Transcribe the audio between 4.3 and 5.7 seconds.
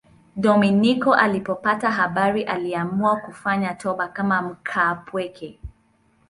mkaapweke.